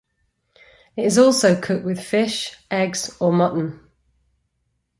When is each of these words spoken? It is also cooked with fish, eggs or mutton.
It 0.95 1.05
is 1.05 1.19
also 1.19 1.55
cooked 1.61 1.85
with 1.85 2.03
fish, 2.03 2.55
eggs 2.71 3.15
or 3.19 3.31
mutton. 3.31 3.87